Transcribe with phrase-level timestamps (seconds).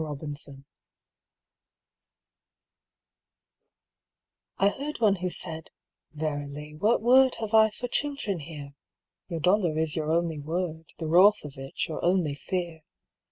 [0.01, 0.63] Cassandra
[4.57, 5.69] I heard one who said:
[6.13, 8.73] "Verily, What word have I for children here?
[9.29, 12.81] Your Dollar is your only Word, The wrath of it your only fear.